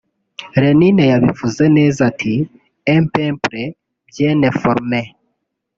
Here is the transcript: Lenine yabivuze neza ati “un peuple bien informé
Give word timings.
Lenine 0.61 1.03
yabivuze 1.11 1.63
neza 1.77 1.99
ati 2.11 2.33
“un 2.95 3.03
peuple 3.13 3.63
bien 4.13 4.37
informé 4.49 5.01